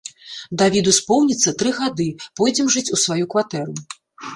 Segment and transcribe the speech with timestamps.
[0.61, 2.09] Давіду споўніцца тры гады,
[2.41, 3.83] пойдзем жыць у сваю кватэру.